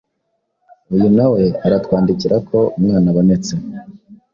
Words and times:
uyu 0.93 1.07
nawe 1.17 1.43
aratwandikira 1.65 2.35
ko 2.47 2.57
umwana 2.77 3.07
abonetse 3.11 3.53